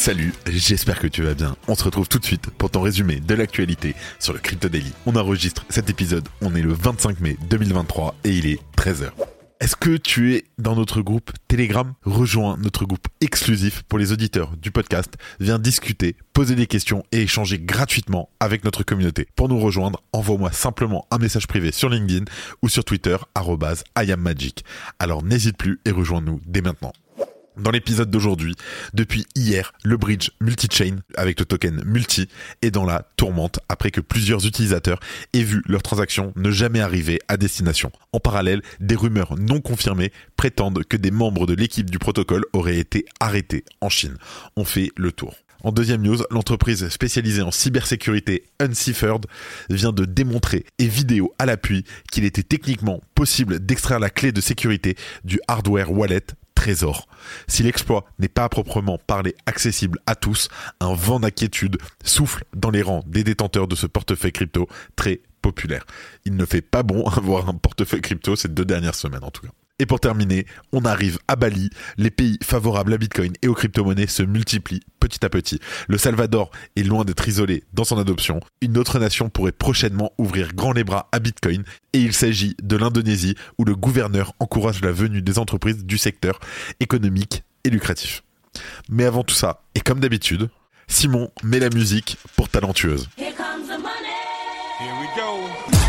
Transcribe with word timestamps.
Salut, 0.00 0.32
j'espère 0.46 0.98
que 0.98 1.06
tu 1.06 1.22
vas 1.22 1.34
bien. 1.34 1.56
On 1.68 1.74
se 1.74 1.84
retrouve 1.84 2.08
tout 2.08 2.18
de 2.18 2.24
suite 2.24 2.48
pour 2.56 2.70
ton 2.70 2.80
résumé 2.80 3.20
de 3.20 3.34
l'actualité 3.34 3.94
sur 4.18 4.32
le 4.32 4.38
Crypto 4.38 4.70
Daily. 4.70 4.90
On 5.04 5.14
enregistre 5.14 5.66
cet 5.68 5.90
épisode, 5.90 6.26
on 6.40 6.54
est 6.54 6.62
le 6.62 6.72
25 6.72 7.20
mai 7.20 7.36
2023 7.50 8.14
et 8.24 8.30
il 8.30 8.46
est 8.46 8.60
13h. 8.78 9.10
Est-ce 9.60 9.76
que 9.76 9.98
tu 9.98 10.36
es 10.36 10.44
dans 10.56 10.74
notre 10.74 11.02
groupe 11.02 11.32
Telegram? 11.48 11.92
Rejoins 12.02 12.56
notre 12.56 12.86
groupe 12.86 13.08
exclusif 13.20 13.82
pour 13.90 13.98
les 13.98 14.10
auditeurs 14.10 14.56
du 14.56 14.70
podcast. 14.70 15.12
Viens 15.38 15.58
discuter, 15.58 16.16
poser 16.32 16.54
des 16.54 16.66
questions 16.66 17.04
et 17.12 17.20
échanger 17.20 17.58
gratuitement 17.58 18.30
avec 18.40 18.64
notre 18.64 18.84
communauté. 18.84 19.28
Pour 19.36 19.50
nous 19.50 19.60
rejoindre, 19.60 20.02
envoie-moi 20.14 20.50
simplement 20.50 21.06
un 21.10 21.18
message 21.18 21.46
privé 21.46 21.72
sur 21.72 21.90
LinkedIn 21.90 22.24
ou 22.62 22.70
sur 22.70 22.86
Twitter, 22.86 23.18
@IamMagic. 23.98 24.64
Alors 24.98 25.22
n'hésite 25.22 25.58
plus 25.58 25.78
et 25.84 25.90
rejoins-nous 25.90 26.40
dès 26.46 26.62
maintenant. 26.62 26.94
Dans 27.60 27.70
l'épisode 27.70 28.10
d'aujourd'hui, 28.10 28.54
depuis 28.94 29.26
hier, 29.36 29.72
le 29.84 29.98
bridge 29.98 30.30
multi-chain 30.40 31.00
avec 31.14 31.38
le 31.38 31.44
token 31.44 31.82
multi 31.84 32.26
est 32.62 32.70
dans 32.70 32.86
la 32.86 33.06
tourmente 33.16 33.60
après 33.68 33.90
que 33.90 34.00
plusieurs 34.00 34.46
utilisateurs 34.46 34.98
aient 35.34 35.42
vu 35.42 35.62
leurs 35.66 35.82
transactions 35.82 36.32
ne 36.36 36.50
jamais 36.50 36.80
arriver 36.80 37.18
à 37.28 37.36
destination. 37.36 37.92
En 38.14 38.18
parallèle, 38.18 38.62
des 38.80 38.96
rumeurs 38.96 39.36
non 39.38 39.60
confirmées 39.60 40.10
prétendent 40.36 40.84
que 40.84 40.96
des 40.96 41.10
membres 41.10 41.46
de 41.46 41.52
l'équipe 41.52 41.90
du 41.90 41.98
protocole 41.98 42.46
auraient 42.54 42.78
été 42.78 43.04
arrêtés 43.20 43.64
en 43.82 43.90
Chine. 43.90 44.16
On 44.56 44.64
fait 44.64 44.90
le 44.96 45.12
tour. 45.12 45.34
En 45.62 45.72
deuxième 45.72 46.00
news, 46.00 46.16
l'entreprise 46.30 46.88
spécialisée 46.88 47.42
en 47.42 47.50
cybersécurité 47.50 48.44
Unciphered 48.60 49.26
vient 49.68 49.92
de 49.92 50.06
démontrer, 50.06 50.64
et 50.78 50.86
vidéo 50.86 51.34
à 51.38 51.44
l'appui, 51.44 51.84
qu'il 52.10 52.24
était 52.24 52.42
techniquement 52.42 53.02
possible 53.14 53.60
d'extraire 53.60 53.98
la 53.98 54.08
clé 54.08 54.32
de 54.32 54.40
sécurité 54.40 54.96
du 55.24 55.38
hardware 55.46 55.92
wallet 55.92 56.24
trésor. 56.54 57.08
Si 57.46 57.62
l'exploit 57.62 58.04
n'est 58.18 58.28
pas 58.28 58.44
à 58.44 58.48
proprement 58.48 58.98
parler 58.98 59.34
accessible 59.46 59.98
à 60.06 60.14
tous, 60.14 60.48
un 60.80 60.94
vent 60.94 61.20
d'inquiétude 61.20 61.78
souffle 62.04 62.44
dans 62.54 62.70
les 62.70 62.82
rangs 62.82 63.04
des 63.06 63.24
détenteurs 63.24 63.68
de 63.68 63.76
ce 63.76 63.86
portefeuille 63.86 64.32
crypto 64.32 64.68
très 64.96 65.20
populaire. 65.42 65.86
Il 66.24 66.36
ne 66.36 66.44
fait 66.44 66.62
pas 66.62 66.82
bon 66.82 67.06
avoir 67.08 67.48
un 67.48 67.54
portefeuille 67.54 68.02
crypto 68.02 68.36
ces 68.36 68.48
deux 68.48 68.64
dernières 68.64 68.94
semaines 68.94 69.24
en 69.24 69.30
tout 69.30 69.42
cas. 69.42 69.52
Et 69.80 69.86
pour 69.86 69.98
terminer, 69.98 70.44
on 70.72 70.84
arrive 70.84 71.18
à 71.26 71.36
Bali. 71.36 71.70
Les 71.96 72.10
pays 72.10 72.38
favorables 72.42 72.92
à 72.92 72.98
Bitcoin 72.98 73.32
et 73.40 73.48
aux 73.48 73.54
crypto-monnaies 73.54 74.06
se 74.06 74.22
multiplient 74.22 74.82
petit 75.00 75.24
à 75.24 75.30
petit. 75.30 75.58
Le 75.88 75.96
Salvador 75.96 76.50
est 76.76 76.82
loin 76.82 77.06
d'être 77.06 77.26
isolé 77.26 77.64
dans 77.72 77.84
son 77.84 77.96
adoption. 77.96 78.40
Une 78.60 78.76
autre 78.76 78.98
nation 78.98 79.30
pourrait 79.30 79.52
prochainement 79.52 80.12
ouvrir 80.18 80.52
grand 80.54 80.72
les 80.72 80.84
bras 80.84 81.08
à 81.12 81.18
Bitcoin. 81.18 81.64
Et 81.94 82.00
il 82.00 82.12
s'agit 82.12 82.56
de 82.62 82.76
l'Indonésie 82.76 83.36
où 83.56 83.64
le 83.64 83.74
gouverneur 83.74 84.34
encourage 84.38 84.82
la 84.82 84.92
venue 84.92 85.22
des 85.22 85.38
entreprises 85.38 85.82
du 85.86 85.96
secteur 85.96 86.40
économique 86.78 87.42
et 87.64 87.70
lucratif. 87.70 88.22
Mais 88.90 89.06
avant 89.06 89.24
tout 89.24 89.34
ça, 89.34 89.62
et 89.74 89.80
comme 89.80 90.00
d'habitude, 90.00 90.50
Simon 90.88 91.30
met 91.42 91.58
la 91.58 91.70
musique 91.70 92.18
pour 92.36 92.50
talentueuse. 92.50 93.08
Here 93.16 93.32
comes 93.34 93.66
the 93.66 93.80
money. 93.80 94.12
Here 94.78 94.92
we 95.00 95.08
go. 95.16 95.80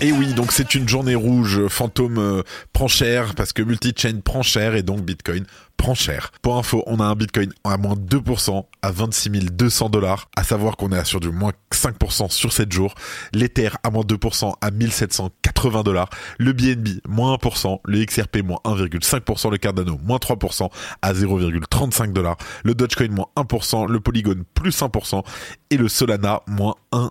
Et 0.00 0.12
oui, 0.12 0.32
donc 0.32 0.52
c'est 0.52 0.76
une 0.76 0.88
journée 0.88 1.16
rouge, 1.16 1.66
fantôme 1.66 2.18
euh, 2.18 2.42
prend 2.72 2.86
cher 2.86 3.34
parce 3.34 3.52
que 3.52 3.62
multi-chain 3.62 4.20
prend 4.24 4.42
cher 4.42 4.76
et 4.76 4.84
donc 4.84 5.00
Bitcoin 5.02 5.44
prend 5.76 5.94
cher. 5.94 6.30
Pour 6.40 6.56
info, 6.56 6.84
on 6.86 7.00
a 7.00 7.04
un 7.04 7.16
Bitcoin 7.16 7.52
à 7.64 7.76
moins 7.78 7.96
2% 7.96 8.64
à 8.82 8.92
26 8.92 9.30
200 9.50 9.88
dollars, 9.90 10.30
à 10.36 10.44
savoir 10.44 10.76
qu'on 10.76 10.92
est 10.92 11.04
sur 11.04 11.18
du 11.18 11.30
moins 11.30 11.50
5% 11.72 12.30
sur 12.30 12.52
7 12.52 12.70
jours. 12.70 12.94
L'Ether 13.32 13.70
à 13.82 13.90
moins 13.90 14.04
2% 14.04 14.54
à 14.60 14.70
1780 14.70 15.82
dollars. 15.82 16.10
Le 16.38 16.52
BNB 16.52 17.00
moins 17.08 17.34
1%, 17.34 17.80
le 17.84 18.04
XRP 18.04 18.44
moins 18.44 18.60
1,5%, 18.64 19.50
le 19.50 19.58
Cardano 19.58 19.98
moins 20.04 20.18
3% 20.18 20.70
à 21.02 21.12
0,35 21.12 22.12
dollars. 22.12 22.36
Le 22.62 22.74
Dogecoin 22.76 23.08
moins 23.08 23.26
1%, 23.36 23.90
le 23.90 23.98
Polygon 23.98 24.44
plus 24.54 24.80
1% 24.80 25.24
et 25.70 25.76
le 25.76 25.88
Solana 25.88 26.42
moins 26.46 26.76
1% 26.92 27.10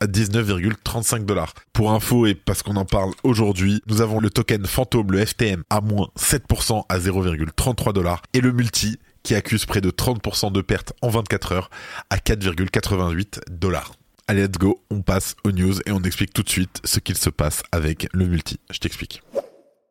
à 0.00 0.06
19,35 0.06 1.24
dollars. 1.24 1.54
Pour 1.72 1.92
info 1.92 2.26
et 2.26 2.34
parce 2.34 2.62
qu'on 2.62 2.76
en 2.76 2.84
parle 2.84 3.12
aujourd'hui, 3.22 3.82
nous 3.86 4.00
avons 4.00 4.20
le 4.20 4.30
token 4.30 4.64
fantôme, 4.66 5.12
le 5.12 5.24
FTM 5.24 5.64
à 5.70 5.80
moins 5.80 6.08
7% 6.18 6.84
à 6.88 6.98
0,33 6.98 7.92
dollars 7.92 8.22
et 8.32 8.40
le 8.40 8.52
multi 8.52 8.98
qui 9.22 9.34
accuse 9.34 9.66
près 9.66 9.80
de 9.80 9.90
30% 9.90 10.52
de 10.52 10.60
pertes 10.60 10.92
en 11.02 11.08
24 11.08 11.52
heures 11.52 11.70
à 12.10 12.18
4,88 12.18 13.40
dollars. 13.50 13.94
Allez, 14.28 14.42
let's 14.42 14.58
go, 14.58 14.82
on 14.90 15.02
passe 15.02 15.36
aux 15.44 15.52
news 15.52 15.80
et 15.86 15.92
on 15.92 16.02
explique 16.02 16.32
tout 16.32 16.42
de 16.42 16.50
suite 16.50 16.80
ce 16.84 17.00
qu'il 17.00 17.16
se 17.16 17.30
passe 17.30 17.62
avec 17.72 18.08
le 18.12 18.26
multi. 18.26 18.60
Je 18.70 18.78
t'explique. 18.78 19.22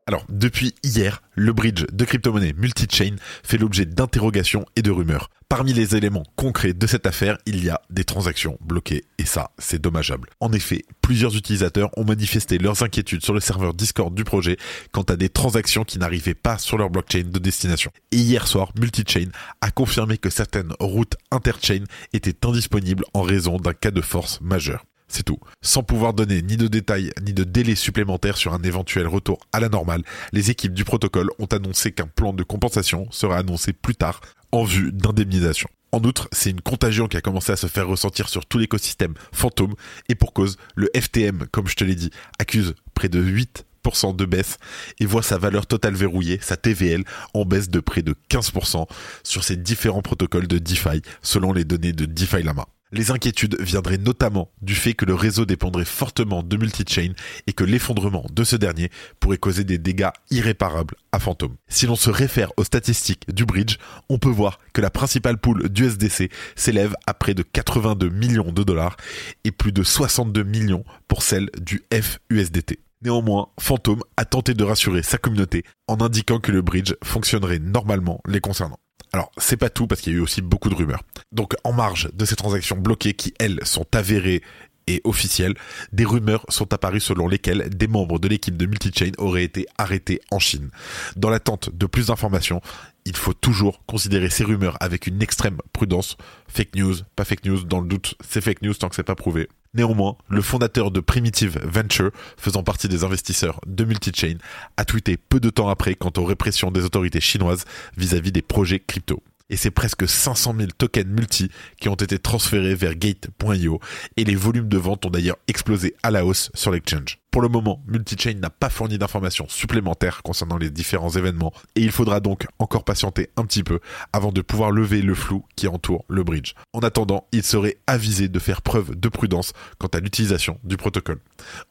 Alors, 0.08 0.24
depuis 0.30 0.76
hier, 0.84 1.24
le 1.34 1.52
bridge 1.52 1.84
de 1.92 2.06
crypto-monnaie 2.06 2.54
multi-chain 2.54 3.16
fait 3.42 3.58
l'objet 3.58 3.88
d'interrogations 3.88 4.64
et 4.76 4.84
de 4.84 4.92
rumeurs. 4.92 5.32
Parmi 5.50 5.74
les 5.74 5.96
éléments 5.96 6.26
concrets 6.36 6.74
de 6.74 6.86
cette 6.86 7.08
affaire, 7.08 7.40
il 7.48 7.66
y 7.66 7.72
a 7.72 7.82
des 7.90 8.04
transactions 8.04 8.60
bloquées 8.62 9.06
et 9.18 9.26
ça, 9.26 9.50
c'est 9.58 9.82
dommageable. 9.82 10.30
En 10.42 10.54
effet, 10.54 10.86
plusieurs 11.02 11.36
utilisateurs 11.36 11.90
ont 11.98 12.06
manifesté 12.06 12.60
leurs 12.60 12.84
inquiétudes 12.84 13.24
sur 13.24 13.34
le 13.34 13.40
serveur 13.40 13.74
Discord 13.74 14.14
du 14.14 14.24
projet 14.24 14.58
quant 14.92 15.02
à 15.02 15.16
des 15.16 15.30
transactions 15.30 15.84
qui 15.84 15.98
n'arrivaient 15.98 16.36
pas 16.36 16.60
sur 16.60 16.78
leur 16.78 16.92
blockchain 16.92 17.24
de 17.24 17.40
destination. 17.40 17.90
Et 18.12 18.18
hier 18.18 18.46
soir, 18.46 18.74
Multichain 18.80 19.30
a 19.62 19.72
confirmé 19.72 20.20
que 20.20 20.30
certaines 20.30 20.74
routes 20.80 21.16
interchain 21.32 21.84
étaient 22.14 22.46
indisponibles 22.46 23.06
en 23.16 23.24
raison 23.24 23.58
d'un 23.58 23.74
cas 23.74 23.90
de 23.90 24.02
force 24.02 24.40
majeur. 24.42 24.86
C'est 25.08 25.24
tout. 25.24 25.40
Sans 25.62 25.84
pouvoir 25.84 26.14
donner 26.14 26.42
ni 26.42 26.58
de 26.58 26.68
détails 26.68 27.12
ni 27.24 27.34
de 27.34 27.44
délais 27.44 27.76
supplémentaires 27.76 28.38
sur 28.38 28.54
un 28.54 28.64
éventuel 28.64 29.08
retour 29.08 29.40
à 29.54 29.60
la 29.60 29.70
normale, 29.70 30.04
les 30.34 30.52
équipes 30.52 30.74
du 30.74 30.84
protocole 30.84 31.30
ont 31.40 31.46
annoncé 31.46 31.92
qu'un 31.92 32.08
plan 32.08 32.34
de 32.34 32.44
compensation 32.44 33.08
sera 33.12 33.38
annoncé 33.38 33.74
plus 33.74 33.96
tard 33.96 34.22
en 34.52 34.64
vue 34.64 34.92
d'indemnisation. 34.92 35.70
En 35.92 36.04
outre, 36.04 36.28
c'est 36.34 36.50
une 36.50 36.62
contagion 36.62 37.08
qui 37.08 37.16
a 37.16 37.22
commencé 37.22 37.54
à 37.54 37.56
se 37.56 37.68
faire 37.68 37.88
ressentir 37.88 38.28
sur 38.28 38.46
tout 38.46 38.58
l'écosystème 38.58 39.14
fantôme 39.32 39.76
et 40.10 40.16
pour 40.16 40.34
cause, 40.34 40.58
le 40.76 40.90
FTM, 40.94 41.46
comme 41.52 41.68
je 41.68 41.76
te 41.76 41.86
l'ai 41.86 41.96
dit, 41.96 42.10
accuse 42.38 42.76
près 42.94 43.08
de 43.08 43.24
8% 43.24 44.16
de 44.16 44.26
baisse 44.26 44.58
et 45.00 45.06
voit 45.06 45.24
sa 45.24 45.38
valeur 45.38 45.68
totale 45.68 45.96
verrouillée, 45.96 46.40
sa 46.42 46.58
TVL, 46.58 47.06
en 47.34 47.46
baisse 47.46 47.70
de 47.70 47.80
près 47.80 48.02
de 48.02 48.16
15% 48.30 48.88
sur 49.24 49.44
ses 49.44 49.56
différents 49.56 50.02
protocoles 50.02 50.48
de 50.48 50.58
DeFi 50.58 51.02
selon 51.22 51.54
les 51.54 51.64
données 51.64 51.94
de 51.94 52.06
DeFi 52.06 52.44
Lama. 52.44 52.66
Les 52.92 53.10
inquiétudes 53.10 53.60
viendraient 53.60 53.98
notamment 53.98 54.52
du 54.62 54.76
fait 54.76 54.94
que 54.94 55.06
le 55.06 55.16
réseau 55.16 55.46
dépendrait 55.46 55.86
fortement 55.86 56.44
de 56.44 56.56
multi-chain 56.56 57.14
et 57.48 57.54
que 57.54 57.64
l'effondrement 57.64 58.26
de 58.32 58.44
ce 58.44 58.56
dernier 58.56 58.92
pourrait 59.20 59.38
causer 59.38 59.64
des 59.64 59.80
dégâts 59.80 60.12
irréparables 60.30 60.96
à 61.12 61.20
Phantom. 61.20 61.56
Si 61.68 61.88
l'on 61.88 61.96
se 61.96 62.12
réfère 62.12 62.52
aux 62.58 62.64
statistiques 62.64 63.34
du 63.34 63.46
bridge, 63.46 63.78
on 64.08 64.20
peut 64.20 64.30
voir 64.30 64.60
que 64.72 64.82
la 64.82 64.92
principale 64.92 65.40
pool 65.40 65.68
d'USDC 65.68 66.32
s'élève 66.56 66.96
à 67.08 67.16
près 67.16 67.34
de 67.34 67.42
82 67.42 68.10
millions 68.10 68.52
de 68.52 68.64
dollars 68.64 68.98
et 69.44 69.52
plus 69.52 69.72
de 69.72 69.82
62 69.82 70.44
millions 70.44 70.84
pour 71.08 71.24
celle 71.24 71.50
du 71.60 71.84
FUSDT. 71.92 72.80
Néanmoins, 73.02 73.50
Phantom 73.60 74.02
a 74.16 74.26
tenté 74.26 74.54
de 74.54 74.64
rassurer 74.64 75.04
sa 75.04 75.18
communauté 75.18 75.64
en 75.88 76.02
indiquant 76.02 76.40
que 76.40 76.52
le 76.52 76.62
bridge 76.62 76.94
fonctionnerait 77.04 77.60
normalement 77.60 78.22
les 78.28 78.40
concernant. 78.40 78.80
Alors, 79.16 79.32
c'est 79.38 79.56
pas 79.56 79.70
tout 79.70 79.88
parce 79.88 80.02
qu'il 80.02 80.12
y 80.12 80.16
a 80.18 80.20
eu 80.20 80.22
aussi 80.22 80.42
beaucoup 80.42 80.68
de 80.68 80.76
rumeurs. 80.76 81.02
Donc, 81.32 81.56
en 81.64 81.72
marge 81.72 82.10
de 82.14 82.26
ces 82.26 82.36
transactions 82.36 82.76
bloquées 82.76 83.14
qui, 83.14 83.34
elles, 83.40 83.62
sont 83.64 83.86
avérées 83.96 84.42
et 84.88 85.02
officielles, 85.04 85.56
des 85.92 86.06
rumeurs 86.06 86.46
sont 86.50 86.74
apparues 86.74 87.00
selon 87.00 87.28
lesquelles 87.28 87.70
des 87.70 87.88
membres 87.88 88.20
de 88.20 88.28
l'équipe 88.28 88.58
de 88.58 88.66
Multichain 88.66 89.12
auraient 89.18 89.44
été 89.44 89.66
arrêtés 89.78 90.22
en 90.32 90.40
Chine. 90.40 90.70
Dans 91.16 91.30
l'attente 91.30 91.70
de 91.74 91.86
plus 91.86 92.08
d'informations, 92.08 92.62
il 93.06 93.16
faut 93.16 93.34
toujours 93.34 93.86
considérer 93.86 94.30
ces 94.30 94.44
rumeurs 94.44 94.78
avec 94.80 95.08
une 95.08 95.22
extrême 95.22 95.58
prudence. 95.74 96.18
Fake 96.48 96.76
news, 96.76 96.96
pas 97.16 97.26
fake 97.26 97.46
news, 97.46 97.64
dans 97.64 97.80
le 97.80 97.88
doute, 97.88 98.16
c'est 98.28 98.42
fake 98.42 98.62
news 98.62 98.74
tant 98.74 98.90
que 98.90 98.96
c'est 98.96 99.04
pas 99.04 99.16
prouvé. 99.16 99.48
Néanmoins, 99.76 100.16
le 100.30 100.42
fondateur 100.42 100.90
de 100.90 101.02
Primitive 101.02 101.60
Venture, 101.64 102.12
faisant 102.38 102.64
partie 102.64 102.88
des 102.88 103.04
investisseurs 103.04 103.60
de 103.68 103.84
Multichain, 103.84 104.38
a 104.78 104.86
tweeté 104.86 105.18
peu 105.18 105.40
de 105.40 105.50
temps 105.50 105.70
après 105.70 105.96
quant 105.96 106.14
aux 106.18 106.26
répressions 106.26 106.72
des 106.72 106.84
autorités 106.84 107.20
chinoises 107.20 107.66
vis-à-vis 107.98 108.32
des 108.32 108.42
projets 108.42 108.80
crypto. 108.80 109.22
Et 109.50 109.58
c'est 109.58 109.72
presque 109.72 110.08
500 110.08 110.56
000 110.58 110.70
tokens 110.78 111.06
multi 111.08 111.50
qui 111.80 111.90
ont 111.90 111.96
été 111.96 112.18
transférés 112.18 112.76
vers 112.76 112.96
Gate.io 112.96 113.80
et 114.18 114.24
les 114.24 114.36
volumes 114.36 114.68
de 114.68 114.78
vente 114.78 115.06
ont 115.06 115.10
d'ailleurs 115.10 115.38
explosé 115.48 115.96
à 116.04 116.12
la 116.12 116.26
hausse 116.26 116.50
sur 116.54 116.72
l'exchange. 116.72 117.20
Pour 117.36 117.42
le 117.42 117.50
moment, 117.50 117.84
Multichain 117.88 118.36
n'a 118.36 118.50
pas 118.50 118.70
fourni 118.70 118.98
d'informations 118.98 119.50
supplémentaires 119.50 120.24
concernant 120.24 120.58
les 120.58 120.70
différents 120.70 121.10
événements 121.10 121.52
et 121.76 121.82
il 121.82 121.92
faudra 121.92 122.22
donc 122.22 122.48
encore 122.60 122.86
patienter 122.86 123.30
un 123.36 123.44
petit 123.44 123.62
peu 123.62 123.82
avant 124.14 124.32
de 124.32 124.40
pouvoir 124.40 124.72
lever 124.72 125.02
le 125.02 125.14
flou 125.14 125.44
qui 125.58 125.68
entoure 125.68 126.06
le 126.08 126.24
bridge. 126.24 126.54
En 126.72 126.80
attendant, 126.80 127.28
il 127.34 127.44
serait 127.44 127.76
avisé 127.88 128.30
de 128.30 128.40
faire 128.40 128.62
preuve 128.62 128.96
de 128.96 129.10
prudence 129.10 129.52
quant 129.80 129.90
à 129.90 130.00
l'utilisation 130.00 130.62
du 130.64 130.78
protocole. 130.78 131.20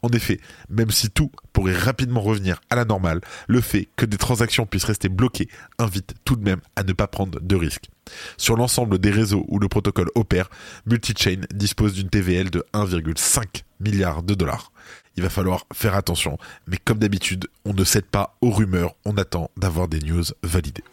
En 0.02 0.10
effet, 0.10 0.38
même 0.68 0.90
si 0.90 1.08
tout 1.08 1.32
pourrait 1.54 1.78
rapidement 1.78 2.20
revenir 2.20 2.60
à 2.68 2.76
la 2.76 2.84
normale, 2.84 3.22
le 3.48 3.62
fait 3.62 3.88
que 3.96 4.04
des 4.04 4.18
transactions 4.18 4.66
puissent 4.66 4.84
rester 4.84 5.08
bloquées 5.08 5.48
invite 5.78 6.12
tout 6.26 6.36
de 6.36 6.44
même 6.44 6.60
à 6.76 6.82
ne 6.82 6.92
pas 6.92 7.06
prendre 7.06 7.40
de 7.40 7.56
risques. 7.56 7.88
Sur 8.36 8.58
l'ensemble 8.58 8.98
des 8.98 9.10
réseaux 9.10 9.46
où 9.48 9.58
le 9.58 9.68
protocole 9.68 10.10
opère, 10.14 10.50
Multichain 10.84 11.40
dispose 11.54 11.94
d'une 11.94 12.10
TVL 12.10 12.50
de 12.50 12.62
1,5 12.74 13.63
milliard 13.80 14.22
de 14.22 14.34
dollars. 14.34 14.72
Il 15.16 15.22
va 15.22 15.30
falloir 15.30 15.66
faire 15.72 15.94
attention, 15.94 16.38
mais 16.66 16.76
comme 16.84 16.98
d'habitude, 16.98 17.46
on 17.64 17.72
ne 17.72 17.84
cède 17.84 18.06
pas 18.06 18.36
aux 18.40 18.50
rumeurs, 18.50 18.94
on 19.04 19.16
attend 19.16 19.50
d'avoir 19.56 19.88
des 19.88 20.00
news 20.00 20.24
validées. 20.42 20.84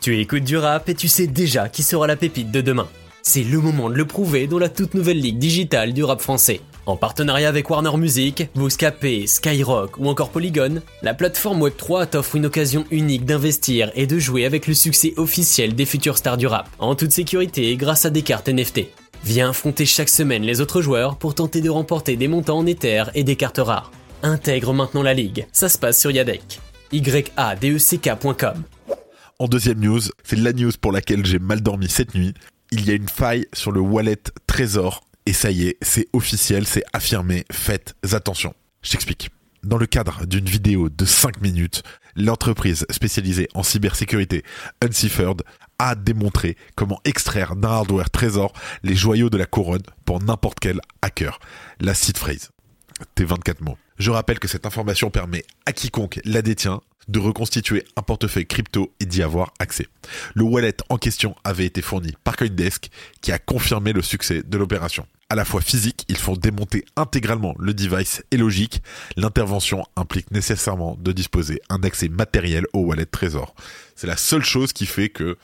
Tu 0.00 0.18
écoutes 0.18 0.44
du 0.44 0.56
rap 0.56 0.88
et 0.88 0.94
tu 0.94 1.08
sais 1.08 1.26
déjà 1.26 1.68
qui 1.68 1.82
sera 1.82 2.06
la 2.06 2.16
pépite 2.16 2.50
de 2.50 2.60
demain. 2.60 2.88
C'est 3.22 3.44
le 3.44 3.60
moment 3.60 3.90
de 3.90 3.96
le 3.96 4.06
prouver 4.06 4.46
dans 4.46 4.58
la 4.58 4.70
toute 4.70 4.94
nouvelle 4.94 5.20
ligue 5.20 5.38
digitale 5.38 5.92
du 5.92 6.04
rap 6.04 6.20
français. 6.20 6.62
En 6.86 6.96
partenariat 6.96 7.48
avec 7.48 7.68
Warner 7.68 7.96
Music, 7.98 8.48
Bouscapé, 8.54 9.26
Skyrock 9.26 9.98
ou 9.98 10.08
encore 10.08 10.30
Polygon, 10.30 10.80
la 11.02 11.12
plateforme 11.12 11.62
Web3 11.62 12.06
t'offre 12.06 12.36
une 12.36 12.46
occasion 12.46 12.86
unique 12.90 13.26
d'investir 13.26 13.92
et 13.94 14.06
de 14.06 14.18
jouer 14.18 14.46
avec 14.46 14.66
le 14.66 14.74
succès 14.74 15.12
officiel 15.18 15.74
des 15.74 15.84
futures 15.84 16.16
stars 16.16 16.38
du 16.38 16.46
rap, 16.46 16.68
en 16.78 16.94
toute 16.94 17.12
sécurité 17.12 17.76
grâce 17.76 18.06
à 18.06 18.10
des 18.10 18.22
cartes 18.22 18.48
NFT. 18.48 18.86
Viens 19.24 19.50
affronter 19.50 19.86
chaque 19.86 20.08
semaine 20.08 20.42
les 20.42 20.60
autres 20.60 20.82
joueurs 20.82 21.16
pour 21.16 21.34
tenter 21.34 21.60
de 21.60 21.70
remporter 21.70 22.16
des 22.16 22.28
montants 22.28 22.58
en 22.58 22.66
Ether 22.66 23.04
et 23.14 23.24
des 23.24 23.36
cartes 23.36 23.58
rares. 23.58 23.92
Intègre 24.22 24.72
maintenant 24.72 25.02
la 25.02 25.14
ligue, 25.14 25.46
ça 25.52 25.68
se 25.68 25.78
passe 25.78 26.00
sur 26.00 26.10
Yadec. 26.10 26.60
YADECK.com. 26.92 28.62
En 29.38 29.46
deuxième 29.46 29.80
news, 29.80 30.00
c'est 30.24 30.36
la 30.36 30.52
news 30.52 30.72
pour 30.80 30.92
laquelle 30.92 31.24
j'ai 31.24 31.38
mal 31.38 31.60
dormi 31.60 31.88
cette 31.88 32.14
nuit. 32.14 32.34
Il 32.72 32.86
y 32.86 32.90
a 32.90 32.94
une 32.94 33.08
faille 33.08 33.46
sur 33.52 33.72
le 33.72 33.80
wallet 33.80 34.22
Trésor 34.46 35.02
et 35.26 35.32
ça 35.32 35.50
y 35.50 35.68
est, 35.68 35.76
c'est 35.82 36.08
officiel, 36.12 36.66
c'est 36.66 36.82
affirmé, 36.92 37.44
faites 37.52 37.94
attention. 38.12 38.54
Je 38.82 38.90
t'explique. 38.90 39.30
Dans 39.62 39.76
le 39.76 39.86
cadre 39.86 40.24
d'une 40.26 40.46
vidéo 40.46 40.88
de 40.88 41.04
5 41.04 41.42
minutes, 41.42 41.82
l'entreprise 42.16 42.86
spécialisée 42.90 43.48
en 43.54 43.62
cybersécurité 43.62 44.42
Unciphered 44.82 45.42
a 45.80 45.94
démontré 45.94 46.58
comment 46.76 47.00
extraire 47.06 47.56
d'un 47.56 47.70
hardware 47.70 48.10
trésor 48.10 48.52
les 48.82 48.94
joyaux 48.94 49.30
de 49.30 49.38
la 49.38 49.46
couronne 49.46 49.82
pour 50.04 50.22
n'importe 50.22 50.60
quel 50.60 50.78
hacker. 51.00 51.40
La 51.80 51.94
seed 51.94 52.18
phrase. 52.18 52.50
Tes 53.14 53.24
24 53.24 53.62
mots. 53.62 53.78
Je 53.98 54.10
rappelle 54.10 54.38
que 54.38 54.46
cette 54.46 54.66
information 54.66 55.10
permet 55.10 55.42
à 55.64 55.72
quiconque 55.72 56.20
la 56.24 56.42
détient 56.42 56.82
de 57.08 57.18
reconstituer 57.18 57.84
un 57.96 58.02
portefeuille 58.02 58.46
crypto 58.46 58.92
et 59.00 59.06
d'y 59.06 59.22
avoir 59.22 59.54
accès. 59.58 59.86
Le 60.34 60.44
wallet 60.44 60.76
en 60.90 60.98
question 60.98 61.34
avait 61.44 61.64
été 61.64 61.80
fourni 61.80 62.12
par 62.24 62.36
Coindesk 62.36 62.90
qui 63.22 63.32
a 63.32 63.38
confirmé 63.38 63.94
le 63.94 64.02
succès 64.02 64.42
de 64.42 64.58
l'opération. 64.58 65.06
À 65.30 65.34
la 65.34 65.46
fois 65.46 65.62
physique, 65.62 66.04
il 66.08 66.16
faut 66.16 66.36
démonter 66.36 66.84
intégralement 66.96 67.54
le 67.58 67.72
device 67.72 68.22
et 68.30 68.36
logique. 68.36 68.82
L'intervention 69.16 69.86
implique 69.96 70.30
nécessairement 70.30 70.96
de 71.00 71.12
disposer 71.12 71.62
un 71.70 71.82
accès 71.84 72.08
matériel 72.08 72.66
au 72.74 72.80
wallet 72.80 73.06
Trésor. 73.06 73.54
C'est 73.96 74.08
la 74.08 74.18
seule 74.18 74.44
chose 74.44 74.74
qui 74.74 74.84
fait 74.84 75.08
que 75.08 75.38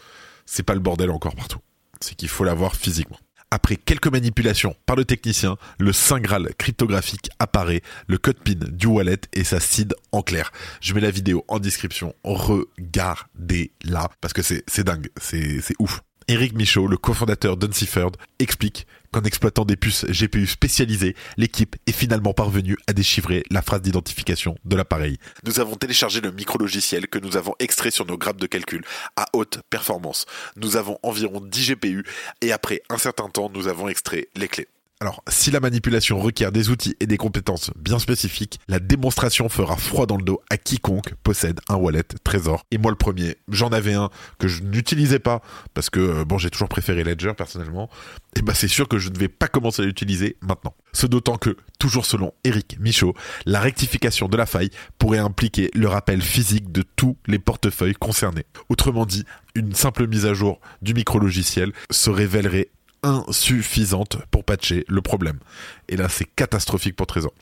c'est 0.47 0.63
pas 0.63 0.75
le 0.75 0.81
bordel 0.81 1.11
encore 1.11 1.35
partout. 1.35 1.59
C'est 2.01 2.15
qu'il 2.15 2.29
faut 2.29 2.45
l'avoir 2.45 2.75
physiquement. 2.75 3.19
Après 3.51 3.77
quelques 3.77 4.09
manipulations 4.09 4.75
par 4.87 4.97
le 4.97 5.05
technicien, 5.05 5.57
le 5.79 5.93
Saint 5.93 6.19
Graal 6.19 6.53
cryptographique 6.59 7.31
apparaît, 7.39 7.83
le 8.09 8.19
code 8.19 8.39
PIN 8.41 8.59
du 8.73 8.87
wallet 8.87 9.21
et 9.33 9.45
sa 9.45 9.61
seed 9.61 9.95
en 10.11 10.23
clair. 10.23 10.51
Je 10.81 10.95
mets 10.95 11.01
la 11.01 11.13
vidéo 11.13 11.45
en 11.47 11.61
description, 11.61 12.15
regardez-la, 12.25 14.11
parce 14.21 14.33
que 14.33 14.43
c'est 14.43 14.85
dingue, 14.85 15.09
c'est 15.21 15.61
ouf. 15.79 16.03
Eric 16.29 16.55
Michaud, 16.55 16.89
le 16.89 16.97
cofondateur 16.97 17.57
d'Unciphered, 17.57 18.17
explique 18.41 18.89
qu'en 19.13 19.23
exploitant 19.23 19.65
des 19.65 19.77
puces 19.77 20.05
GPU 20.07 20.47
spécialisées, 20.47 21.15
l'équipe 21.37 21.77
est 21.87 21.93
finalement 21.93 22.33
parvenue 22.33 22.77
à 22.87 22.93
déchiffrer 22.93 23.43
la 23.51 23.63
phrase 23.63 23.83
d'identification 23.83 24.57
de 24.65 24.77
l'appareil. 24.77 25.19
Nous 25.45 25.61
avons 25.61 25.77
téléchargé 25.77 26.21
le 26.21 26.33
micro-logiciel 26.33 27.09
que 27.09 27.19
nous 27.19 27.37
avons 27.37 27.55
extrait 27.59 27.91
sur 27.91 28.07
nos 28.07 28.19
grappes 28.19 28.41
de 28.41 28.47
calcul 28.47 28.85
à 29.17 29.27
haute 29.33 29.61
performance. 29.71 30.27
Nous 30.57 30.77
avons 30.77 30.99
environ 31.03 31.41
10 31.41 31.71
GPU 31.71 32.05
et 32.41 32.53
après 32.53 32.83
un 32.91 32.99
certain 32.99 33.29
temps, 33.29 33.51
nous 33.53 33.69
avons 33.69 33.89
extrait 33.89 34.29
les 34.37 34.49
clés. 34.49 34.69
Alors, 34.99 35.23
si 35.29 35.51
la 35.51 35.61
manipulation 35.61 36.19
requiert 36.19 36.53
des 36.53 36.71
outils 36.71 36.97
et 37.01 37.07
des 37.07 37.19
compétences 37.19 37.71
bien 37.77 37.99
spécifiques, 37.99 38.59
la 38.67 38.79
démonstration 38.79 39.51
fera 39.51 39.77
froid 39.77 40.07
dans 40.07 40.17
le 40.17 40.23
dos 40.23 40.41
à 40.49 40.57
quiconque 40.57 41.13
possède 41.23 41.61
un 41.69 41.77
wallet 41.77 42.03
Trésor. 42.25 42.65
Et 42.71 42.79
moi 42.79 42.91
le 42.91 42.97
premier, 42.97 43.37
j'en 43.49 43.69
avais 43.69 43.93
un 43.93 44.09
que 44.39 44.49
je 44.49 44.63
n'utilisais 44.63 45.19
pas 45.19 45.43
parce 45.75 45.91
que 45.91 46.01
euh, 46.01 46.25
bon, 46.25 46.39
j'ai 46.39 46.49
toujours 46.49 46.71
préféré 46.71 47.05
Ledger 47.05 47.35
personnellement. 47.37 47.91
Et 48.37 48.41
bah 48.41 48.55
c'est 48.55 48.69
sûr 48.69 48.89
que 48.89 48.97
je 48.97 49.11
ne 49.11 49.19
vais 49.19 49.29
pas 49.29 49.49
commencer 49.49 49.83
à 49.83 49.85
l'utiliser 49.85 50.39
maintenant. 50.41 50.75
Ce 50.95 51.07
d'autant 51.07 51.37
que, 51.37 51.59
toujours 51.79 52.07
selon 52.07 52.33
Eric 52.45 52.79
Michaud, 52.81 53.15
la 53.45 53.61
rectification 53.61 54.29
de 54.29 54.37
la 54.39 54.47
faille 54.47 54.71
pourrait 54.97 55.19
impliquer 55.19 55.71
le 55.75 55.89
rappel 55.89 56.23
physique 56.23 56.73
de 56.73 56.83
tous 56.97 57.19
les 57.27 57.39
portefeuilles 57.39 57.93
concernés. 57.93 58.47
Autrement 58.71 59.05
dit, 59.05 59.25
une 59.55 59.75
simple 59.75 60.07
mise 60.07 60.25
à 60.25 60.33
jour 60.33 60.59
du 60.81 60.95
micro-logiciel 60.95 61.75
se 61.91 62.09
révélerait 62.09 62.71
insuffisante 63.07 64.19
pour 64.31 64.45
patcher 64.45 64.85
le 64.89 65.01
problème. 65.01 65.39
Et 65.89 65.97
là, 65.97 66.09
c'est 66.09 66.25
catastrophique 66.25 66.97
pour 66.97 67.07
Trésor. 67.07 67.33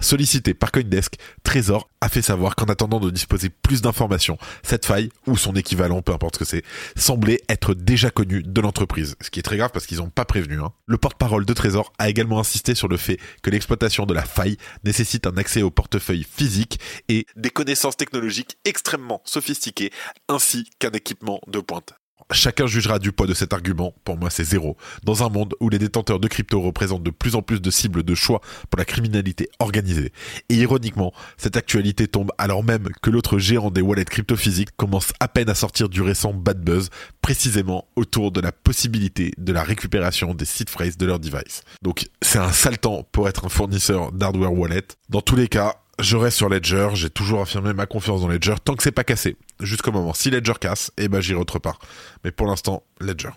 Sollicité 0.00 0.54
par 0.54 0.70
Coindesk, 0.70 1.14
Trésor 1.42 1.90
a 2.00 2.08
fait 2.08 2.22
savoir 2.22 2.54
qu'en 2.54 2.66
attendant 2.66 3.00
de 3.00 3.10
disposer 3.10 3.48
plus 3.48 3.82
d'informations, 3.82 4.38
cette 4.62 4.86
faille, 4.86 5.10
ou 5.26 5.36
son 5.36 5.54
équivalent, 5.54 6.00
peu 6.00 6.12
importe 6.12 6.36
ce 6.36 6.38
que 6.38 6.44
c'est, 6.44 6.62
semblait 6.96 7.40
être 7.48 7.74
déjà 7.74 8.10
connue 8.10 8.42
de 8.42 8.60
l'entreprise. 8.60 9.16
Ce 9.20 9.30
qui 9.30 9.40
est 9.40 9.42
très 9.42 9.56
grave 9.56 9.70
parce 9.72 9.86
qu'ils 9.86 9.98
n'ont 9.98 10.10
pas 10.10 10.24
prévenu. 10.24 10.60
Hein. 10.60 10.72
Le 10.86 10.98
porte-parole 10.98 11.44
de 11.44 11.52
Trésor 11.52 11.92
a 11.98 12.08
également 12.08 12.38
insisté 12.38 12.74
sur 12.74 12.88
le 12.88 12.96
fait 12.96 13.18
que 13.42 13.50
l'exploitation 13.50 14.06
de 14.06 14.14
la 14.14 14.24
faille 14.24 14.56
nécessite 14.84 15.26
un 15.26 15.36
accès 15.36 15.62
au 15.62 15.70
portefeuille 15.70 16.24
physique 16.24 16.78
et 17.08 17.26
des 17.36 17.50
connaissances 17.50 17.96
technologiques 17.96 18.58
extrêmement 18.64 19.20
sophistiquées, 19.24 19.90
ainsi 20.28 20.70
qu'un 20.78 20.90
équipement 20.90 21.40
de 21.48 21.60
pointe. 21.60 21.94
Chacun 22.30 22.66
jugera 22.66 22.98
du 22.98 23.12
poids 23.12 23.26
de 23.26 23.34
cet 23.34 23.52
argument, 23.52 23.94
pour 24.04 24.18
moi 24.18 24.28
c'est 24.28 24.44
zéro. 24.44 24.76
Dans 25.02 25.22
un 25.24 25.28
monde 25.28 25.54
où 25.60 25.68
les 25.70 25.78
détenteurs 25.78 26.20
de 26.20 26.28
crypto 26.28 26.60
représentent 26.60 27.02
de 27.02 27.10
plus 27.10 27.34
en 27.34 27.42
plus 27.42 27.60
de 27.60 27.70
cibles 27.70 28.02
de 28.02 28.14
choix 28.14 28.40
pour 28.68 28.78
la 28.78 28.84
criminalité 28.84 29.48
organisée. 29.58 30.12
Et 30.48 30.56
ironiquement, 30.56 31.12
cette 31.36 31.56
actualité 31.56 32.06
tombe 32.06 32.30
alors 32.36 32.62
même 32.62 32.88
que 33.02 33.10
l'autre 33.10 33.38
géant 33.38 33.70
des 33.70 33.80
wallets 33.80 34.04
crypto 34.04 34.36
physiques 34.36 34.70
commence 34.76 35.12
à 35.20 35.28
peine 35.28 35.48
à 35.48 35.54
sortir 35.54 35.88
du 35.88 36.02
récent 36.02 36.34
bad 36.34 36.62
buzz, 36.62 36.90
précisément 37.22 37.86
autour 37.96 38.30
de 38.30 38.40
la 38.40 38.52
possibilité 38.52 39.32
de 39.38 39.52
la 39.52 39.62
récupération 39.62 40.34
des 40.34 40.44
seed 40.44 40.68
phrases 40.68 40.98
de 40.98 41.06
leur 41.06 41.18
device. 41.18 41.62
Donc 41.82 42.08
c'est 42.20 42.38
un 42.38 42.52
sale 42.52 42.78
temps 42.78 43.06
pour 43.10 43.28
être 43.28 43.46
un 43.46 43.48
fournisseur 43.48 44.12
d'hardware 44.12 44.52
wallet. 44.52 44.86
Dans 45.08 45.22
tous 45.22 45.36
les 45.36 45.48
cas, 45.48 45.76
je 45.98 46.16
reste 46.16 46.36
sur 46.36 46.48
Ledger, 46.48 46.90
j'ai 46.94 47.10
toujours 47.10 47.40
affirmé 47.40 47.72
ma 47.72 47.86
confiance 47.86 48.20
dans 48.20 48.28
Ledger 48.28 48.54
tant 48.62 48.74
que 48.74 48.82
c'est 48.82 48.92
pas 48.92 49.04
cassé. 49.04 49.36
Jusqu'au 49.60 49.92
moment, 49.92 50.14
si 50.14 50.30
Ledger 50.30 50.54
casse, 50.60 50.92
eh 50.96 51.08
ben 51.08 51.20
j'y 51.20 51.34
repars. 51.34 51.78
Mais 52.24 52.30
pour 52.30 52.46
l'instant, 52.46 52.82
Ledger. 53.00 53.30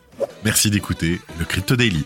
Merci 0.43 0.69
d'écouter 0.69 1.19
le 1.39 1.45
Crypto 1.45 1.75
Daily. 1.75 2.05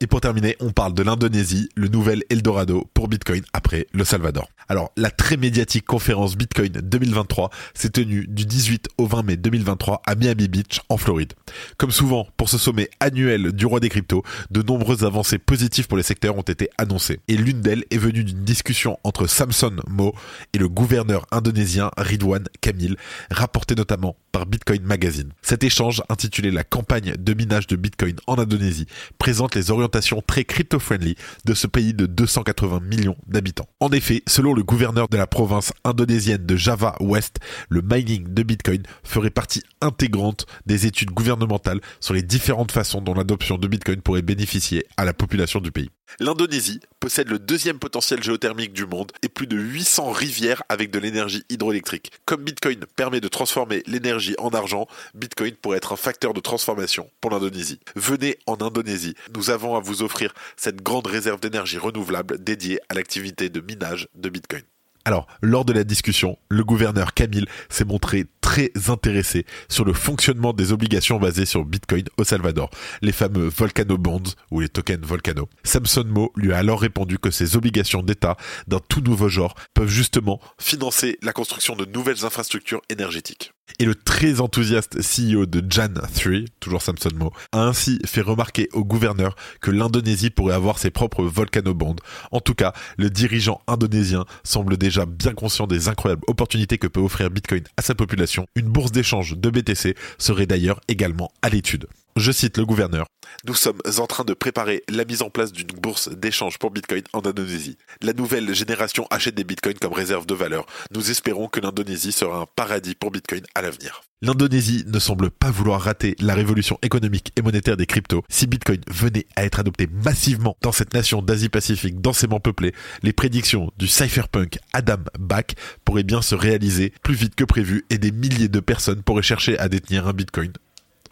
Et 0.00 0.06
pour 0.06 0.20
terminer, 0.20 0.56
on 0.60 0.70
parle 0.70 0.94
de 0.94 1.02
l'Indonésie, 1.02 1.70
le 1.74 1.88
nouvel 1.88 2.22
Eldorado 2.30 2.86
pour 2.94 3.08
Bitcoin 3.08 3.42
après 3.52 3.88
le 3.92 4.04
Salvador. 4.04 4.48
Alors, 4.68 4.92
la 4.96 5.10
très 5.10 5.36
médiatique 5.36 5.86
conférence 5.86 6.36
Bitcoin 6.36 6.70
2023 6.70 7.50
s'est 7.74 7.88
tenue 7.88 8.24
du 8.28 8.46
18 8.46 8.90
au 8.96 9.06
20 9.06 9.22
mai 9.24 9.36
2023 9.36 10.02
à 10.06 10.14
Miami 10.14 10.46
Beach, 10.46 10.82
en 10.88 10.98
Floride. 10.98 11.32
Comme 11.78 11.90
souvent, 11.90 12.28
pour 12.36 12.48
ce 12.48 12.58
sommet 12.58 12.90
annuel 13.00 13.50
du 13.50 13.66
roi 13.66 13.80
des 13.80 13.88
cryptos, 13.88 14.22
de 14.52 14.62
nombreuses 14.62 15.02
avancées 15.02 15.38
positives 15.38 15.88
pour 15.88 15.96
les 15.96 16.04
secteurs 16.04 16.38
ont 16.38 16.42
été 16.42 16.70
annoncées. 16.78 17.18
Et 17.26 17.36
l'une 17.36 17.60
d'elles 17.60 17.84
est 17.90 17.98
venue 17.98 18.22
d'une 18.22 18.44
discussion 18.44 19.00
entre 19.02 19.26
Samson 19.26 19.74
Mo 19.88 20.14
et 20.52 20.58
le 20.58 20.68
gouverneur 20.68 21.26
indonésien 21.32 21.90
Ridwan 21.96 22.44
Kamil, 22.60 22.96
rapporté 23.32 23.74
notamment 23.74 24.14
Bitcoin 24.46 24.82
Magazine. 24.82 25.32
Cet 25.42 25.64
échange, 25.64 26.02
intitulé 26.08 26.50
La 26.50 26.64
campagne 26.64 27.14
de 27.18 27.34
minage 27.34 27.66
de 27.66 27.76
Bitcoin 27.76 28.16
en 28.26 28.38
Indonésie, 28.38 28.86
présente 29.18 29.54
les 29.54 29.70
orientations 29.70 30.22
très 30.26 30.44
crypto-friendly 30.44 31.16
de 31.44 31.54
ce 31.54 31.66
pays 31.66 31.94
de 31.94 32.06
280 32.06 32.80
millions 32.80 33.16
d'habitants. 33.26 33.68
En 33.80 33.90
effet, 33.90 34.22
selon 34.26 34.54
le 34.54 34.62
gouverneur 34.62 35.08
de 35.08 35.16
la 35.16 35.26
province 35.26 35.72
indonésienne 35.84 36.44
de 36.44 36.56
Java 36.56 36.94
Ouest, 37.00 37.38
le 37.68 37.82
mining 37.82 38.32
de 38.32 38.42
Bitcoin 38.42 38.82
ferait 39.02 39.30
partie 39.30 39.62
intégrante 39.80 40.46
des 40.66 40.86
études 40.86 41.10
gouvernementales 41.10 41.80
sur 42.00 42.14
les 42.14 42.22
différentes 42.22 42.72
façons 42.72 43.00
dont 43.00 43.14
l'adoption 43.14 43.58
de 43.58 43.68
Bitcoin 43.68 44.00
pourrait 44.00 44.22
bénéficier 44.22 44.84
à 44.96 45.04
la 45.04 45.12
population 45.12 45.60
du 45.60 45.72
pays. 45.72 45.90
L'Indonésie 46.20 46.80
possède 47.00 47.28
le 47.28 47.38
deuxième 47.38 47.78
potentiel 47.78 48.22
géothermique 48.22 48.72
du 48.72 48.86
monde 48.86 49.12
et 49.22 49.28
plus 49.28 49.46
de 49.46 49.56
800 49.56 50.10
rivières 50.10 50.62
avec 50.68 50.90
de 50.90 50.98
l'énergie 50.98 51.44
hydroélectrique. 51.48 52.12
Comme 52.24 52.42
Bitcoin 52.42 52.84
permet 52.96 53.20
de 53.20 53.28
transformer 53.28 53.82
l'énergie 53.86 54.34
en 54.38 54.50
argent, 54.50 54.86
Bitcoin 55.14 55.54
pourrait 55.54 55.78
être 55.78 55.92
un 55.92 55.96
facteur 55.96 56.34
de 56.34 56.40
transformation 56.40 57.10
pour 57.20 57.30
l'Indonésie. 57.30 57.80
Venez 57.94 58.38
en 58.46 58.56
Indonésie, 58.60 59.14
nous 59.34 59.50
avons 59.50 59.76
à 59.76 59.80
vous 59.80 60.02
offrir 60.02 60.34
cette 60.56 60.82
grande 60.82 61.06
réserve 61.06 61.40
d'énergie 61.40 61.78
renouvelable 61.78 62.42
dédiée 62.42 62.80
à 62.88 62.94
l'activité 62.94 63.48
de 63.48 63.60
minage 63.60 64.08
de 64.14 64.28
Bitcoin. 64.28 64.62
Alors, 65.08 65.26
lors 65.40 65.64
de 65.64 65.72
la 65.72 65.84
discussion, 65.84 66.36
le 66.50 66.64
gouverneur 66.64 67.14
Camille 67.14 67.46
s'est 67.70 67.86
montré 67.86 68.26
très 68.48 68.72
intéressé 68.88 69.44
sur 69.68 69.84
le 69.84 69.92
fonctionnement 69.92 70.54
des 70.54 70.72
obligations 70.72 71.18
basées 71.18 71.44
sur 71.44 71.66
Bitcoin 71.66 72.04
au 72.16 72.24
Salvador, 72.24 72.70
les 73.02 73.12
fameux 73.12 73.46
Volcano 73.46 73.98
Bonds 73.98 74.22
ou 74.50 74.60
les 74.60 74.70
tokens 74.70 75.04
Volcano. 75.04 75.50
Samson 75.64 76.06
Mo 76.06 76.32
lui 76.34 76.54
a 76.54 76.56
alors 76.56 76.80
répondu 76.80 77.18
que 77.18 77.30
ces 77.30 77.56
obligations 77.56 78.02
d'État 78.02 78.38
d'un 78.66 78.80
tout 78.88 79.02
nouveau 79.02 79.28
genre 79.28 79.54
peuvent 79.74 79.90
justement 79.90 80.40
financer 80.58 81.18
la 81.20 81.34
construction 81.34 81.76
de 81.76 81.84
nouvelles 81.84 82.24
infrastructures 82.24 82.80
énergétiques. 82.88 83.52
Et 83.78 83.84
le 83.84 83.94
très 83.94 84.40
enthousiaste 84.40 84.98
CEO 84.98 85.46
de 85.46 85.60
Jan3, 85.60 86.46
toujours 86.60 86.82
Samson 86.82 87.10
Mo, 87.14 87.32
a 87.52 87.60
ainsi 87.60 88.00
fait 88.06 88.22
remarquer 88.22 88.68
au 88.72 88.84
gouverneur 88.84 89.36
que 89.60 89.70
l'Indonésie 89.70 90.30
pourrait 90.30 90.54
avoir 90.54 90.78
ses 90.78 90.90
propres 90.90 91.24
volcano 91.24 91.74
bonds. 91.74 91.96
En 92.32 92.40
tout 92.40 92.54
cas, 92.54 92.72
le 92.96 93.10
dirigeant 93.10 93.60
indonésien 93.66 94.24
semble 94.42 94.76
déjà 94.78 95.06
bien 95.06 95.34
conscient 95.34 95.66
des 95.66 95.88
incroyables 95.88 96.22
opportunités 96.28 96.78
que 96.78 96.86
peut 96.86 97.00
offrir 97.00 97.30
Bitcoin 97.30 97.64
à 97.76 97.82
sa 97.82 97.94
population. 97.94 98.37
Une 98.54 98.68
bourse 98.68 98.92
d'échange 98.92 99.36
de 99.36 99.50
BTC 99.50 99.94
serait 100.18 100.46
d'ailleurs 100.46 100.80
également 100.88 101.30
à 101.42 101.48
l'étude. 101.48 101.86
Je 102.18 102.32
cite 102.32 102.58
le 102.58 102.66
gouverneur. 102.66 103.06
Nous 103.46 103.54
sommes 103.54 103.80
en 103.98 104.06
train 104.08 104.24
de 104.24 104.34
préparer 104.34 104.82
la 104.88 105.04
mise 105.04 105.22
en 105.22 105.30
place 105.30 105.52
d'une 105.52 105.68
bourse 105.68 106.08
d'échange 106.08 106.58
pour 106.58 106.72
Bitcoin 106.72 107.04
en 107.12 107.20
Indonésie. 107.20 107.78
La 108.02 108.12
nouvelle 108.12 108.52
génération 108.54 109.06
achète 109.10 109.36
des 109.36 109.44
Bitcoins 109.44 109.78
comme 109.78 109.92
réserve 109.92 110.26
de 110.26 110.34
valeur. 110.34 110.66
Nous 110.92 111.12
espérons 111.12 111.46
que 111.46 111.60
l'Indonésie 111.60 112.10
sera 112.10 112.40
un 112.40 112.46
paradis 112.56 112.96
pour 112.96 113.12
Bitcoin 113.12 113.42
à 113.54 113.62
l'avenir. 113.62 114.02
L'Indonésie 114.20 114.82
ne 114.88 114.98
semble 114.98 115.30
pas 115.30 115.52
vouloir 115.52 115.80
rater 115.80 116.16
la 116.18 116.34
révolution 116.34 116.76
économique 116.82 117.30
et 117.36 117.42
monétaire 117.42 117.76
des 117.76 117.86
cryptos. 117.86 118.24
Si 118.28 118.48
Bitcoin 118.48 118.80
venait 118.88 119.26
à 119.36 119.44
être 119.44 119.60
adopté 119.60 119.86
massivement 119.86 120.56
dans 120.60 120.72
cette 120.72 120.94
nation 120.94 121.22
d'Asie-Pacifique 121.22 122.00
densément 122.00 122.40
peuplée, 122.40 122.74
les 123.04 123.12
prédictions 123.12 123.70
du 123.78 123.86
cypherpunk 123.86 124.58
Adam 124.72 125.04
Back 125.20 125.54
pourraient 125.84 126.02
bien 126.02 126.20
se 126.20 126.34
réaliser 126.34 126.92
plus 127.04 127.14
vite 127.14 127.36
que 127.36 127.44
prévu 127.44 127.84
et 127.90 127.98
des 127.98 128.10
milliers 128.10 128.48
de 128.48 128.58
personnes 128.58 129.04
pourraient 129.04 129.22
chercher 129.22 129.56
à 129.60 129.68
détenir 129.68 130.08
un 130.08 130.12
Bitcoin, 130.12 130.52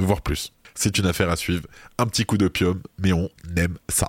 voire 0.01 0.23
plus. 0.23 0.53
C'est 0.77 0.99
une 0.99 1.07
affaire 1.07 1.31
à 1.31 1.37
suivre. 1.37 1.67
Un 1.99 2.07
petit 2.07 2.25
coup 2.25 2.37
d'opium, 2.37 2.81
mais 2.99 3.13
on 3.13 3.31
aime 3.57 3.79
ça. 3.89 4.07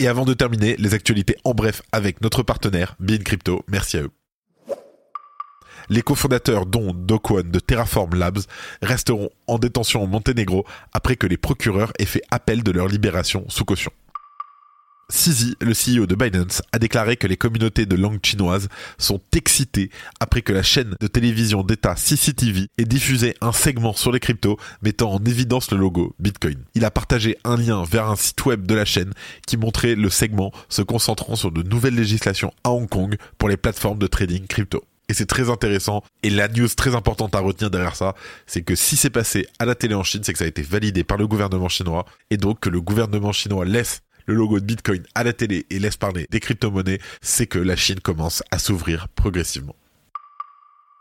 Et 0.00 0.08
avant 0.08 0.24
de 0.24 0.34
terminer, 0.34 0.76
les 0.78 0.94
actualités 0.94 1.36
en 1.44 1.52
bref 1.52 1.82
avec 1.92 2.22
notre 2.22 2.42
partenaire, 2.42 2.96
Bean 2.98 3.18
Crypto. 3.22 3.62
Merci 3.68 3.98
à 3.98 4.02
eux. 4.02 4.10
Les 5.90 6.02
cofondateurs, 6.02 6.66
dont 6.66 6.94
Dokwan 6.94 7.50
de 7.50 7.58
Terraform 7.58 8.14
Labs, 8.14 8.40
resteront 8.80 9.30
en 9.46 9.58
détention 9.58 10.02
au 10.02 10.06
Monténégro 10.06 10.64
après 10.92 11.16
que 11.16 11.26
les 11.26 11.36
procureurs 11.36 11.92
aient 11.98 12.06
fait 12.06 12.22
appel 12.30 12.62
de 12.62 12.70
leur 12.70 12.88
libération 12.88 13.44
sous 13.48 13.64
caution. 13.64 13.92
Sisi, 15.10 15.56
le 15.60 15.72
CEO 15.72 16.06
de 16.06 16.14
Binance, 16.14 16.62
a 16.72 16.78
déclaré 16.78 17.16
que 17.16 17.26
les 17.26 17.36
communautés 17.36 17.86
de 17.86 17.96
langue 17.96 18.24
chinoise 18.24 18.68
sont 18.98 19.20
excitées 19.36 19.90
après 20.20 20.42
que 20.42 20.52
la 20.52 20.62
chaîne 20.62 20.94
de 21.00 21.06
télévision 21.06 21.62
d'État 21.62 21.96
CCTV 21.96 22.68
ait 22.78 22.84
diffusé 22.84 23.34
un 23.40 23.52
segment 23.52 23.92
sur 23.92 24.12
les 24.12 24.20
cryptos 24.20 24.58
mettant 24.82 25.12
en 25.12 25.24
évidence 25.24 25.70
le 25.70 25.78
logo 25.78 26.14
Bitcoin. 26.18 26.58
Il 26.74 26.84
a 26.84 26.90
partagé 26.90 27.36
un 27.44 27.56
lien 27.56 27.84
vers 27.84 28.08
un 28.08 28.16
site 28.16 28.44
web 28.46 28.66
de 28.66 28.74
la 28.74 28.84
chaîne 28.84 29.12
qui 29.46 29.56
montrait 29.56 29.94
le 29.94 30.10
segment 30.10 30.52
se 30.68 30.82
concentrant 30.82 31.36
sur 31.36 31.50
de 31.50 31.62
nouvelles 31.62 31.96
législations 31.96 32.52
à 32.64 32.70
Hong 32.70 32.88
Kong 32.88 33.16
pour 33.38 33.48
les 33.48 33.56
plateformes 33.56 33.98
de 33.98 34.06
trading 34.06 34.46
crypto. 34.46 34.84
Et 35.10 35.12
c'est 35.12 35.26
très 35.26 35.50
intéressant. 35.50 36.04
Et 36.22 36.30
la 36.30 36.46
news 36.46 36.68
très 36.68 36.94
importante 36.94 37.34
à 37.34 37.40
retenir 37.40 37.68
derrière 37.68 37.96
ça, 37.96 38.14
c'est 38.46 38.62
que 38.62 38.76
si 38.76 38.96
c'est 38.96 39.10
passé 39.10 39.48
à 39.58 39.64
la 39.64 39.74
télé 39.74 39.96
en 39.96 40.04
Chine, 40.04 40.22
c'est 40.22 40.32
que 40.32 40.38
ça 40.38 40.44
a 40.44 40.48
été 40.48 40.62
validé 40.62 41.02
par 41.02 41.18
le 41.18 41.26
gouvernement 41.26 41.68
chinois. 41.68 42.06
Et 42.30 42.36
donc 42.36 42.60
que 42.60 42.68
le 42.68 42.80
gouvernement 42.80 43.32
chinois 43.32 43.64
laisse 43.64 44.02
le 44.30 44.36
logo 44.36 44.60
de 44.60 44.64
Bitcoin 44.64 45.02
à 45.16 45.24
la 45.24 45.32
télé 45.32 45.66
et 45.70 45.80
laisse 45.80 45.96
parler 45.96 46.26
des 46.30 46.38
crypto-monnaies, 46.38 47.00
c'est 47.20 47.48
que 47.48 47.58
la 47.58 47.74
Chine 47.74 47.98
commence 47.98 48.44
à 48.52 48.60
s'ouvrir 48.60 49.08
progressivement. 49.08 49.74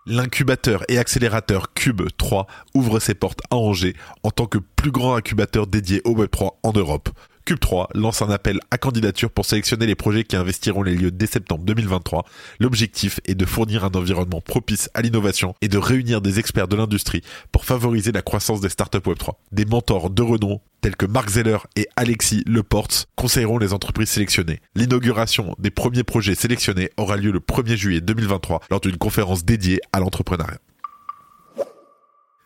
L'incubateur 0.07 0.83
et 0.88 0.98
accélérateur 0.98 1.74
Cube 1.74 2.01
3 2.17 2.48
ouvre 2.74 3.00
ses 3.00 3.13
portes 3.13 3.41
à 3.51 3.57
Angers 3.57 3.95
en 4.24 4.31
tant 4.31 4.48
que 4.48 4.57
plus 4.57 4.89
grand 4.89 5.13
incubateur 5.13 5.67
dédié 5.67 6.01
au 6.05 6.15
Web3 6.15 6.53
en 6.63 6.71
Europe. 6.74 7.09
Cube 7.50 7.60
3 7.60 7.89
lance 7.96 8.22
un 8.22 8.29
appel 8.29 8.60
à 8.70 8.77
candidature 8.77 9.32
pour 9.32 9.44
sélectionner 9.44 9.88
les 9.88 9.96
projets 9.96 10.24
qui 10.24 10.36
investiront 10.36 10.84
les 10.84 10.94
lieux 10.94 11.10
dès 11.10 11.25
septembre 11.25 11.63
2023. 11.63 12.24
L'objectif 12.60 13.20
est 13.25 13.34
de 13.34 13.44
fournir 13.44 13.84
un 13.84 13.89
environnement 13.89 14.39
propice 14.39 14.88
à 14.94 15.01
l'innovation 15.01 15.56
et 15.62 15.68
de 15.68 15.79
réunir 15.79 16.22
des 16.22 16.38
experts 16.38 16.68
de 16.68 16.75
l'industrie 16.75 17.24
pour 17.51 17.65
favoriser 17.65 18.12
la 18.12 18.22
croissance 18.22 18.62
des 18.62 18.70
startups 18.70 19.00
Web3. 19.00 19.32
Des 19.51 19.65
mentors 19.65 20.12
de 20.12 20.22
renom 20.22 20.62
tels 20.82 20.96
que 20.96 21.08
Mark 21.08 21.27
Zeller 21.27 21.58
et 21.75 21.88
Alexis 21.96 22.44
Leporte 22.46 23.08
conseilleront 23.15 23.58
les 23.58 23.74
entreprises 23.74 24.10
sélectionnées. 24.10 24.60
L'inauguration 24.75 25.56
des 25.58 25.72
premiers 25.72 26.03
projets 26.03 26.36
sélectionnés 26.36 26.91
aura 26.98 27.18
lieu 27.18 27.32
le 27.32 27.39
1er 27.39 27.77
juillet 27.77 28.01
2023 28.01 28.62
lors 28.70 28.79
d'une 28.79 28.98
conférence 28.98 29.44
dédiée 29.44 29.79
à 29.91 30.00
l'entrepreneuriat. 30.00 30.60